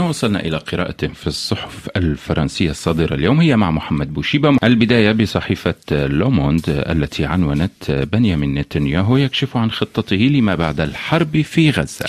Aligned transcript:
وصلنا 0.00 0.40
إلى 0.40 0.56
قراءة 0.56 1.06
في 1.06 1.26
الصحف 1.26 1.88
الفرنسية 1.96 2.70
الصادرة 2.70 3.14
اليوم 3.14 3.40
هي 3.40 3.56
مع 3.56 3.70
محمد 3.70 4.14
بوشيبة. 4.14 4.56
البداية 4.64 5.12
بصحيفة 5.12 5.74
لوموند 5.90 6.62
التي 6.68 7.24
عنونت 7.24 7.90
بنيامين 7.90 8.54
نتنياهو 8.54 9.16
يكشف 9.16 9.56
عن 9.56 9.70
خطته 9.70 10.16
لما 10.16 10.54
بعد 10.54 10.80
الحرب 10.80 11.42
في 11.42 11.70
غزة. 11.70 12.06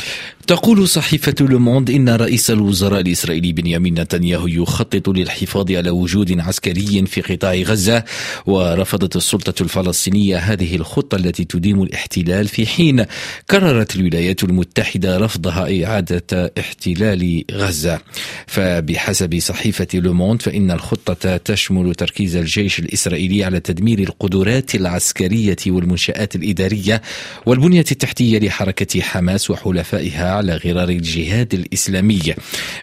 تقول 0.48 0.88
صحيفة 0.88 1.36
لوموند 1.40 1.90
إن 1.90 2.10
رئيس 2.10 2.52
الوزراء 2.52 3.02
الإسرائيلي 3.02 3.52
بنيامين 3.52 4.00
نتنياهو 4.00 4.48
يخطط 4.48 5.10
للحفاظ 5.10 5.72
على 5.72 5.90
وجود 5.90 6.40
عسكري 6.40 7.06
في 7.06 7.22
قطاع 7.22 7.54
غزة 7.54 8.04
ورفضت 8.46 9.16
السلطة 9.16 9.64
الفلسطينية 9.64 10.38
هذه 10.38 10.76
الخطة 10.76 11.16
التي 11.16 11.44
تديم 11.46 11.84
الاحتلال 11.84 12.48
في 12.48 12.66
حين 12.66 13.06
كررت 13.52 13.96
الولايات 13.96 14.44
المتحدة 14.44 15.18
رفضها 15.18 15.86
إعادة 15.86 16.52
احتلال 16.60 17.44
غزة. 17.52 18.00
فبحسب 18.48 19.40
صحيفة 19.40 19.88
لوموند 19.94 20.42
فإن 20.42 20.72
الخطة 20.72 21.38
تشمل 21.38 21.96
تركيز 21.96 22.36
الجيش 22.36 22.80
الإسرائيلي 22.80 23.44
على 23.44 23.60
تدمير 23.60 24.00
القدرات 24.00 24.76
العسكرية 24.76 25.58
والمنشآت 25.68 26.36
الإدارية 26.36 27.02
والبنية 27.46 27.86
التحتية 27.92 28.40
لحركة 28.40 29.02
حماس 29.02 29.52
وحلفائها 29.52 30.37
على 30.38 30.56
غرار 30.56 30.90
الجهاد 30.90 31.54
الإسلامي. 31.54 32.22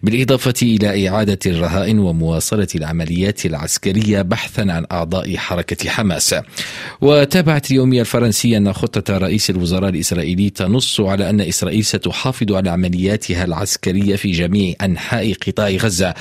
بالإضافة 0.02 0.54
إلى 0.62 1.08
إعادة 1.08 1.38
الرهائن 1.46 1.98
ومواصلة 1.98 2.68
العمليات 2.74 3.46
العسكرية 3.46 4.22
بحثا 4.22 4.60
عن 4.60 4.86
أعضاء 4.92 5.36
حركة 5.36 5.90
حماس. 5.90 6.34
وتابعت 7.00 7.70
اليومية 7.70 8.00
الفرنسية 8.00 8.56
أن 8.56 8.72
خطة 8.72 9.18
رئيس 9.18 9.50
الوزراء 9.50 9.90
الإسرائيلي 9.90 10.50
تنص 10.50 11.00
على 11.00 11.30
أن 11.30 11.40
إسرائيل 11.40 11.84
ستحافظ 11.84 12.52
على 12.52 12.70
عملياتها 12.70 13.44
العسكرية 13.44 14.16
في 14.16 14.30
جميع 14.30 14.74
أنحاء 14.82 15.32
قطاع 15.32 15.70
غزة 15.70 16.14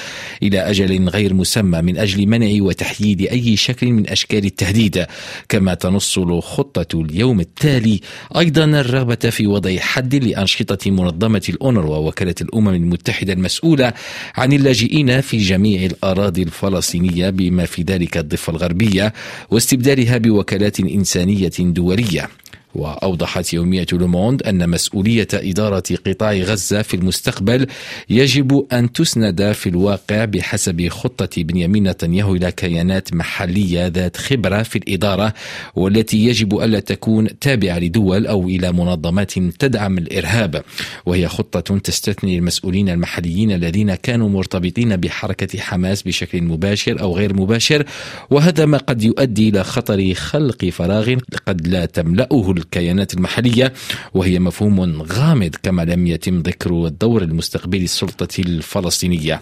إلى 0.44 0.60
أجل 0.60 1.10
غير 1.10 1.34
مسمى 1.34 1.82
من 1.82 1.98
أجل 1.98 2.28
منع 2.28 2.64
وتحييد 2.64 3.22
أي 3.22 3.58
شكل 3.58 3.88
من 3.88 4.10
أشكال 4.10 4.46
التهديد. 4.46 5.06
كما 5.50 5.74
تنص 5.74 6.18
الخطة 6.18 7.02
اليوم 7.02 7.40
التالي 7.40 8.00
أيضا 8.38 8.64
الرغبة 8.64 9.16
في 9.16 9.48
وضع 9.48 9.78
حد 9.78 10.16
لأنشطة 10.16 10.92
منظمة 10.92 11.23
منظمة 11.24 11.42
الأونروا 11.50 11.98
وكالة 11.98 12.36
الأمم 12.42 12.70
المتحدة 12.70 13.34
المسؤولة 13.34 13.94
عن 14.36 14.54
اللاجئين 14.54 15.22
في 15.22 15.38
جميع 15.38 15.86
الأراضي 15.86 16.44
الفلسطينية 16.44 17.30
بما 17.30 17.66
في 17.66 17.82
ذلك 17.82 18.18
الضفة 18.18 18.52
الغربية 18.52 19.14
واستبدالها 19.50 20.18
بوكالات 20.18 20.80
إنسانية 20.80 21.52
دولية. 21.60 22.30
وأوضحت 22.76 23.54
يومية 23.54 23.86
لوموند 23.92 24.44
أن 24.44 24.70
مسؤولية 24.70 25.28
إدارة 25.34 25.84
قطاع 26.08 26.34
غزة 26.34 26.82
في 26.82 26.94
المستقبل 26.94 27.68
يجب 28.10 28.66
أن 28.74 28.92
تسند 28.92 29.52
في 29.52 29.70
الواقع 29.70 30.26
بحسب 30.26 30.88
خطة 30.88 31.44
بنيامين 31.44 31.88
نتنياهو 31.88 32.36
إلى 32.36 32.52
كيانات 32.52 33.14
محلية 33.14 33.88
ذات 33.88 34.18
خبرة 34.18 34.64
في 34.64 34.76
الإدارة 34.76 35.34
والتي 35.76 36.26
يجب 36.26 36.60
ألا 36.60 36.80
تكون 36.80 37.40
تابعة 37.40 37.80
لدول 37.80 38.28
أو 38.28 38.48
إلى 38.48 38.72
منظمات 38.72 39.34
تدعم 39.40 39.98
الإرهاب. 39.98 40.64
وهي 41.06 41.28
خطة 41.28 41.78
تستثني 41.78 42.38
المسؤولين 42.38 42.90
المحليين 42.90 43.52
الذين 43.52 43.96
كانوا 43.96 44.30
مرتبطين 44.30 44.96
بحركة 44.96 45.60
حماس 45.60 46.04
بشكل 46.04 46.42
مباشر 46.42 47.02
أو 47.02 47.16
غير 47.18 47.34
مباشر 47.34 47.86
وهذا 48.30 48.66
ما 48.66 48.78
قد 48.78 49.04
يؤدي 49.04 49.50
إلى 49.50 49.64
خطر 49.64 50.14
خلق 50.14 50.66
فراغ 50.66 51.16
قد 51.48 51.68
لا 51.68 51.86
تملأه 51.86 52.52
الكيانات 52.64 53.14
المحلية 53.14 53.74
وهي 54.14 54.40
مفهوم 54.40 55.02
غامض 55.02 55.56
كما 55.64 55.82
لم 55.86 56.08
يتم 56.08 56.40
ذكر 56.40 56.86
الدور 56.86 57.22
المستقبلي 57.22 57.84
للسلطة 57.84 58.40
الفلسطينية. 58.40 59.42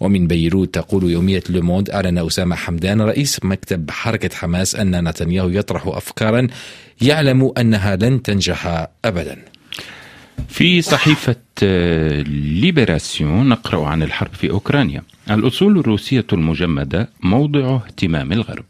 ومن 0.00 0.26
بيروت 0.26 0.74
تقول 0.74 1.10
يومية 1.10 1.42
لوموند 1.48 1.90
أعلن 1.90 2.18
أسامة 2.18 2.56
حمدان 2.56 3.00
رئيس 3.00 3.44
مكتب 3.44 3.90
حركة 3.90 4.36
حماس 4.36 4.76
أن 4.76 5.08
نتنياهو 5.08 5.48
يطرح 5.48 5.86
أفكارا 5.86 6.46
يعلم 7.02 7.52
أنها 7.58 7.96
لن 7.96 8.22
تنجح 8.22 8.86
أبدا. 9.04 9.36
في 10.48 10.82
صحيفة 10.82 11.36
ليبراسيون 12.60 13.48
نقرأ 13.48 13.86
عن 13.86 14.02
الحرب 14.02 14.34
في 14.34 14.50
أوكرانيا. 14.50 15.02
الأصول 15.30 15.78
الروسية 15.78 16.26
المجمدة 16.32 17.08
موضع 17.22 17.76
اهتمام 17.76 18.32
الغرب. 18.32 18.64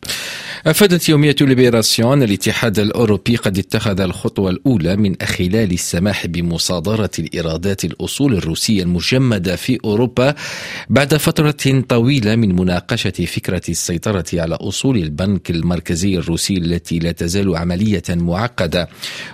أفادت 0.66 1.08
يومية 1.08 1.36
ليبراسيون 1.40 2.22
الاتحاد 2.22 2.78
الأوروبي 2.78 3.36
قد 3.36 3.58
اتخذ 3.58 4.00
الخطوة 4.00 4.50
الأولى 4.50 4.96
من 4.96 5.14
خلال 5.22 5.72
السماح 5.72 6.26
بمصادرة 6.26 7.10
الإيرادات 7.18 7.84
الأصول 7.84 8.34
الروسية 8.34 8.82
المجمدة 8.82 9.56
في 9.56 9.78
أوروبا 9.84 10.34
بعد 10.90 11.16
فترة 11.16 11.82
طويلة 11.88 12.36
من 12.36 12.56
مناقشة 12.56 13.10
فكرة 13.10 13.62
السيطرة 13.68 14.24
على 14.34 14.54
أصول 14.54 14.96
البنك 14.96 15.50
المركزي 15.50 16.16
الروسي 16.18 16.54
التي 16.54 16.98
لا 16.98 17.12
تزال 17.12 17.56
عملية 17.56 18.02
معقدة. 18.08 18.88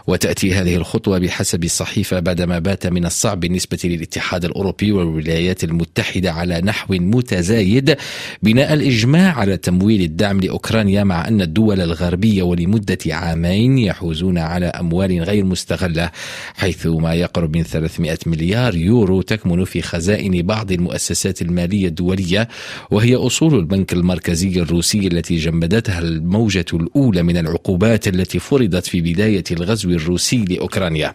وتأتي 0.07 0.55
هذه 0.55 0.77
الخطوة 0.77 1.19
بحسب 1.19 1.65
الصحيفة 1.65 2.21
بعدما 2.21 2.59
بات 2.59 2.87
من 2.87 3.07
الصعب 3.07 3.41
بالنسبة 3.41 3.79
للاتحاد 3.85 4.45
الأوروبي 4.45 4.93
والولايات 4.93 5.65
المتحدة 5.65 6.33
على 6.33 6.61
نحو 6.61 6.95
متزايد 6.95 7.97
بناء 8.43 8.73
الإجماع 8.73 9.39
على 9.39 9.57
تمويل 9.57 10.03
الدعم 10.03 10.41
لأوكرانيا 10.41 11.05
مع 11.05 11.16
أن 11.21 11.41
الدول 11.41 11.81
الغربية 11.81 12.43
ولمدة 12.43 12.99
عامين 13.07 13.79
يحوزون 13.79 14.39
على 14.39 14.67
أموال 14.67 15.23
غير 15.23 15.45
مستغلة 15.45 16.11
حيث 16.55 16.87
ما 16.87 17.15
يقرب 17.15 17.57
من 17.57 17.63
300 17.63 18.19
مليار 18.27 18.75
يورو 18.75 19.23
تكمن 19.23 19.65
في 19.65 19.83
خزائن 19.83 20.43
بعض 20.43 20.73
المؤسسات 20.73 21.43
المالية 21.43 21.89
الدولية 21.89 22.49
وهي 22.91 23.15
أصول 23.15 23.55
البنك 23.55 23.93
المركزي 23.93 24.61
الروسي 24.61 25.07
التي 25.07 25.37
جمدتها 25.37 25.99
الموجة 25.99 26.65
الأولى 26.73 27.23
من 27.23 27.37
العقوبات 27.37 28.09
التي 28.09 28.39
فرضت 28.39 28.87
في 28.87 29.01
بداية 29.01 29.45
الغزو 29.51 29.91
الروسي 29.91 30.45
لأوكرانيا. 30.45 31.15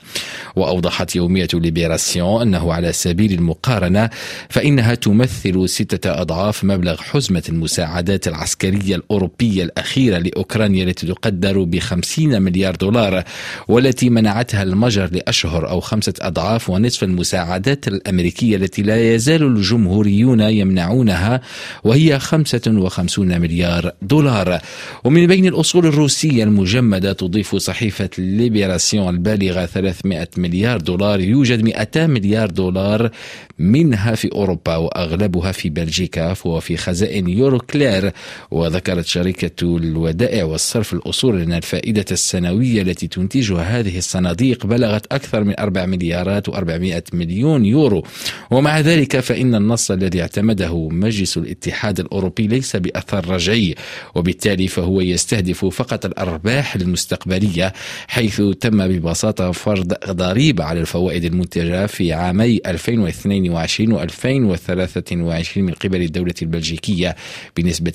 وأوضحت 0.56 1.16
يومية 1.16 1.48
ليبراسيون 1.54 2.42
أنه 2.42 2.74
على 2.74 2.94
سبيل 2.94 3.34
المقارنة 3.34 4.10
فإنها 4.50 4.96
تمثل 4.96 5.70
ستة 5.70 6.22
أضعاف 6.22 6.64
مبلغ 6.64 7.02
حزمة 7.02 7.44
المساعدات 7.50 8.28
العسكرية 8.28 8.96
الأوروبية 8.96 9.64
الأخيرة. 9.64 9.91
الأخيرة 9.92 10.18
لأوكرانيا 10.18 10.84
التي 10.84 11.08
تقدر 11.08 11.64
بخمسين 11.64 12.42
مليار 12.42 12.76
دولار 12.76 13.24
والتي 13.68 14.10
منعتها 14.10 14.64
المجر 14.64 15.10
لأشهر 15.12 15.70
أو 15.70 15.80
خمسة 15.80 16.14
أضعاف 16.22 16.70
ونصف 16.70 17.04
المساعدات 17.04 17.88
الأمريكية 17.88 18.56
التي 18.56 18.82
لا 18.82 19.14
يزال 19.14 19.44
الجمهوريون 19.44 20.40
يمنعونها 20.40 21.42
وهي 21.84 22.20
55 22.20 23.42
مليار 23.42 23.92
دولار. 24.02 24.60
ومن 25.04 25.28
بين 25.28 25.46
الأصول 25.46 25.86
الروسية 25.86 26.44
المجمدة 26.44 27.14
تضيف 27.14 27.56
صحيفة 27.56 28.10
ليبراسيون 28.18 29.10
البالغة 29.10 29.66
300 29.66 30.28
مليار 30.38 30.82
دولار 30.82 31.20
يوجد 31.20 31.64
200 31.64 32.08
مليار 32.08 32.50
دولار 32.50 33.12
منها 33.60 34.16
في 34.16 34.32
أوروبا 34.32 34.76
وأغلبها 34.76 35.52
في 35.52 35.70
بلجيكا 35.70 36.36
وفي 36.46 36.78
خزائن 36.78 37.28
يوروكلير 37.28 38.12
وذكرت 38.52 39.06
شركة 39.06 39.80
الودائع 39.84 40.44
والصرف 40.44 40.94
الأصول 40.94 41.42
أن 41.42 41.54
الفائدة 41.54 42.06
السنوية 42.12 42.82
التي 42.82 43.08
تنتجها 43.08 43.80
هذه 43.80 43.98
الصناديق 43.98 44.66
بلغت 44.66 45.14
أكثر 45.14 45.44
من 45.44 45.60
4 45.60 45.86
مليارات 45.86 46.50
و400 46.50 47.02
مليون 47.14 47.66
يورو. 47.66 48.04
ومع 48.52 48.80
ذلك 48.80 49.20
فإن 49.20 49.56
النص 49.56 49.92
الذي 49.92 50.22
اعتمده 50.22 50.90
مجلس 50.90 51.38
الاتحاد 51.38 52.00
الأوروبي 52.00 52.48
ليس 52.48 52.76
بأثر 52.76 53.30
رجعي 53.30 53.76
وبالتالي 54.16 54.68
فهو 54.68 55.02
يستهدف 55.02 55.66
فقط 55.66 56.06
الأرباح 56.06 56.76
المستقبلية 56.76 57.74
حيث 58.08 58.42
تم 58.42 58.88
ببساطة 58.88 59.52
فرض 59.52 59.94
ضريبة 60.10 60.64
على 60.64 60.80
الفوائد 60.80 61.26
المنتجة 61.26 61.86
في 61.86 62.14
عامي 62.14 62.60
2022 62.66 63.94
و 63.94 64.02
2023 64.02 65.66
من 65.66 65.74
قبل 65.74 66.02
الدولة 66.02 66.34
البلجيكية 66.42 67.16
بنسبة 67.58 67.94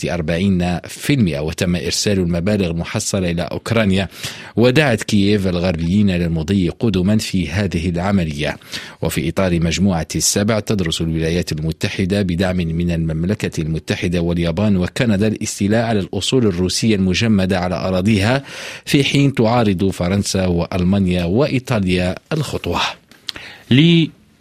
40% 1.37 1.41
وتم 1.41 1.76
إرسال 1.85 2.19
المبالغ 2.19 2.71
المحصلة 2.71 3.31
إلى 3.31 3.43
أوكرانيا 3.43 4.09
ودعت 4.57 5.03
كييف 5.03 5.47
الغربيين 5.47 6.11
للمضي 6.11 6.69
قدما 6.69 7.19
في 7.19 7.49
هذه 7.49 7.89
العملية. 7.89 8.57
وفي 9.03 9.29
إطار 9.29 9.61
مجموعة 9.61 10.09
السبع 10.17 10.61
تدرس 10.61 11.01
الولايات 11.01 11.53
المتحدة 11.53 12.23
بدعم 12.23 12.57
من 12.57 12.91
المملكة 12.91 13.61
المتحدة 13.61 14.21
واليابان 14.21 14.77
وكندا 14.77 15.27
الاستيلاء 15.27 15.85
على 15.85 16.01
الأصول 16.01 16.47
الروسية 16.47 16.97
المجمدة 16.97 17.59
على 17.61 17.75
أراضيها. 17.75 18.45
في 18.85 19.05
حين 19.05 19.35
تعارض 19.35 19.91
فرنسا 19.91 20.47
وألمانيا 20.47 21.25
وإيطاليا 21.25 22.15
الخطوة. 22.33 22.81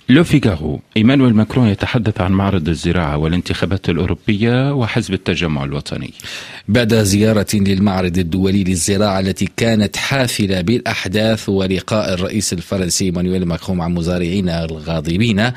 لو 0.09 0.23
فيغارو 0.23 0.79
إيمانويل 0.97 1.33
ماكرون 1.33 1.67
يتحدث 1.67 2.21
عن 2.21 2.31
معرض 2.31 2.69
الزراعة 2.69 3.17
والانتخابات 3.17 3.89
الأوروبية 3.89 4.73
وحزب 4.73 5.13
التجمع 5.13 5.63
الوطني. 5.63 6.13
بعد 6.67 6.93
زيارة 6.93 7.47
للمعرض 7.53 8.17
الدولي 8.17 8.63
للزراعة 8.63 9.19
التي 9.19 9.49
كانت 9.57 9.95
حافلة 9.95 10.61
بالأحداث 10.61 11.49
ولقاء 11.49 12.13
الرئيس 12.13 12.53
الفرنسي 12.53 13.05
إيمانويل 13.05 13.45
ماكرون 13.45 13.77
مع 13.77 13.87
مزارعين 13.87 14.49
الغاضبين 14.49 15.51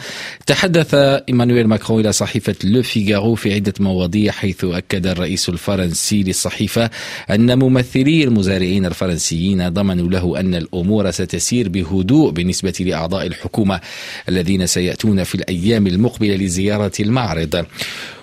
تحدث 0.47 0.95
إيمانويل 1.29 1.67
ماكرون 1.67 2.01
إلى 2.01 2.13
صحيفة 2.13 2.55
لو 2.65 2.83
فيغارو 2.83 3.35
في 3.35 3.55
عدة 3.55 3.75
مواضيع 3.81 4.33
حيث 4.33 4.65
أكد 4.65 5.07
الرئيس 5.07 5.49
الفرنسي 5.49 6.23
للصحيفة 6.23 6.91
أن 7.31 7.59
ممثلي 7.59 8.25
المزارعين 8.25 8.87
الفرنسيين 8.87 9.69
ضمنوا 9.69 10.11
له 10.11 10.41
أن 10.41 10.55
الأمور 10.55 11.11
ستسير 11.11 11.69
بهدوء 11.69 12.31
بالنسبة 12.31 12.75
لأعضاء 12.81 13.27
الحكومة 13.27 13.81
الذين 14.39 14.67
سيأتون 14.67 15.25
في 15.25 15.35
الأيام 15.35 15.87
المقبلة 15.87 16.37
لزيارة 16.37 16.93
المعرض. 17.01 17.67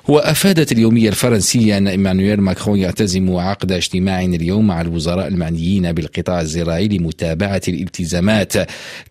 وأفادت 0.08 0.72
اليومية 0.72 1.10
الفرنسية 1.10 1.78
أن 1.78 1.88
إيمانويل 1.88 2.42
ماكرون 2.42 2.80
يعتزم 2.80 3.36
عقد 3.36 3.72
اجتماع 3.72 4.22
اليوم 4.22 4.68
مع 4.68 4.82
الوزراء 4.82 5.28
المعنيين 5.28 5.92
بالقطاع 5.92 6.42
الزراعي 6.42 6.88
لمتابعة 6.88 7.62
الالتزامات 7.68 8.54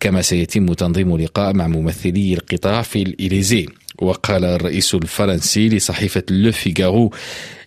كما 0.00 0.22
سيتم 0.22 0.72
تنظيم 0.72 1.16
لقاء 1.16 1.52
مع 1.52 1.66
ممثلي 1.66 2.34
القطاع 2.34 2.82
في 2.82 3.02
الإليزي. 3.02 3.66
وقال 3.98 4.44
الرئيس 4.44 4.94
الفرنسي 4.94 5.68
لصحيفة 5.68 6.22
لو 6.30 6.52
فيغارو 6.52 7.12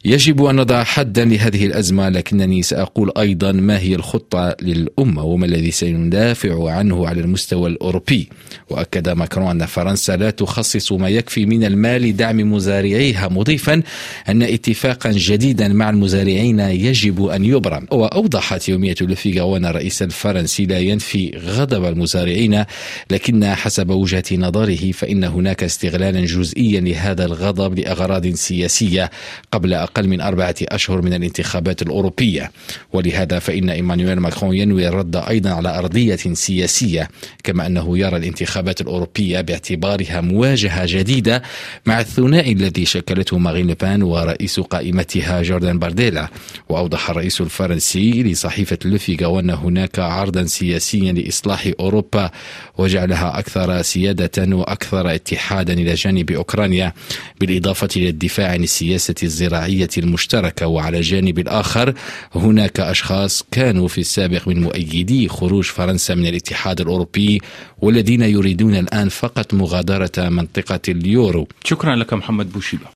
يجب 0.06 0.44
أن 0.46 0.56
نضع 0.56 0.84
حدا 0.84 1.26
لهذه 1.26 1.66
الأزمة 1.66 2.10
لكنني 2.10 2.64
سأقول 2.64 3.12
أيضا 3.18 3.52
ما 3.52 3.80
هي 3.80 3.96
الخطة 3.96 4.56
للأمة 4.62 5.24
وما 5.24 5.46
الذي 5.46 5.72
سندافع 5.72 6.72
عنه 6.72 7.08
على 7.08 7.22
المستوى 7.22 7.70
الأوروبي. 7.70 8.30
وأكد 8.70 9.10
ماكرون 9.10 9.48
أن 9.48 9.66
فرنسا 9.66 10.16
لا 10.16 10.30
تخصص 10.30 10.92
ما 10.92 11.10
يكفي 11.10 11.46
من 11.46 11.64
المال 11.64 12.02
لدعم 12.02 12.54
مزارعيها 12.54 13.28
مضيفا 13.28 13.82
أن 14.30 14.42
اتفاقا 14.42 15.12
جديدا 15.12 15.68
مع 15.68 15.90
المزارعين 15.90 16.60
يجب 16.60 17.26
أن 17.26 17.46
يبرم. 17.46 17.88
وأوضحت 17.92 18.70
يومية 18.70 18.96
لوفيغا 19.02 19.58
أن 19.58 19.66
الرئيس 19.66 20.02
الفرنسي 20.02 20.66
لا 20.66 20.80
ينفي 20.80 21.32
غضب 21.46 21.86
المزارعين 21.86 22.64
لكن 23.12 23.46
حسب 23.46 23.90
وجهة 23.90 24.24
نظره 24.32 24.92
فإن 24.92 25.24
هناك 25.24 25.64
استغلالا 25.64 26.26
جزئيا 26.26 26.82
لهذا 26.82 27.26
الغضب 27.26 27.80
لأغراض 27.80 28.28
سياسية 28.28 29.12
قبل 29.52 29.74
أقل 29.74 29.97
من 30.06 30.22
أربعة 30.22 30.56
أشهر 30.62 31.02
من 31.02 31.14
الانتخابات 31.14 31.82
الأوروبية. 31.82 32.52
ولهذا 32.94 33.40
فإن 33.40 33.70
إيمانويل 33.70 34.20
ماكرون 34.20 34.56
ينوي 34.56 34.88
الرد 34.88 35.16
أيضا 35.16 35.50
على 35.50 35.78
أرضية 35.78 36.16
سياسية 36.16 37.10
كما 37.44 37.66
أنه 37.66 37.98
يرى 37.98 38.18
الانتخابات 38.18 38.82
الأوروبية 38.82 39.42
باعتبارها 39.42 40.22
مواجهة 40.22 40.86
جديدة 40.86 41.42
مع 41.86 42.00
الثنائي 42.00 42.52
الذي 42.52 42.86
شكلته 42.86 43.38
مارين 43.38 43.68
لوبان 43.68 44.04
ورئيس 44.04 44.60
قائمتها 44.60 45.42
جوردان 45.42 45.80
بارديلا. 45.80 46.28
وأوضح 46.70 47.10
الرئيس 47.10 47.42
الفرنسي 47.42 48.24
لصحيفة 48.24 48.78
لوفيغا 48.86 49.40
أن 49.40 49.50
هناك 49.50 50.00
عرضا 50.00 50.44
سياسيا 50.44 51.12
لإصلاح 51.14 51.72
أوروبا 51.80 52.32
وجعلها 52.78 53.40
أكثر 53.40 53.82
سيادة 53.82 54.56
وأكثر 54.56 55.16
اتحادا 55.16 55.74
إلى 55.74 55.94
جانب 55.94 56.32
أوكرانيا 56.32 56.94
بالإضافة 57.40 57.88
إلى 57.96 58.10
الدفاع 58.10 58.52
عن 58.52 58.64
السياسة 58.64 59.16
الزراعية 59.24 59.77
الشرعية 59.84 60.06
المشتركة 60.08 60.68
وعلى 60.68 60.98
الجانب 60.98 61.40
الآخر 61.40 61.94
هناك 62.36 62.80
أشخاص 62.80 63.44
كانوا 63.52 63.88
في 63.88 64.02
السابق 64.02 64.48
من 64.48 64.62
مؤيدي 64.62 65.30
خروج 65.30 65.64
فرنسا 65.64 66.16
من 66.16 66.26
الاتحاد 66.26 66.82
الأوروبي 66.82 67.42
والذين 67.82 68.22
يريدون 68.22 68.76
الآن 68.76 69.10
فقط 69.10 69.54
مغادرة 69.54 70.30
منطقة 70.30 70.80
اليورو. 70.90 71.48
شكرا 71.64 71.96
لك 71.96 72.14
محمد 72.14 72.52
بوشيبة. 72.52 72.86